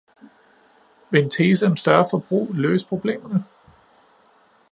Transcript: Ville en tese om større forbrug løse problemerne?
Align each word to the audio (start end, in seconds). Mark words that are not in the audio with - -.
Ville 1.11 1.25
en 1.25 1.29
tese 1.29 1.65
om 1.65 1.75
større 1.75 2.05
forbrug 2.11 2.53
løse 2.53 2.87
problemerne? 2.87 3.43